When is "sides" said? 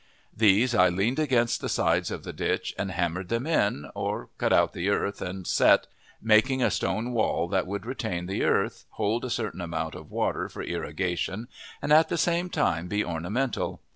1.69-2.09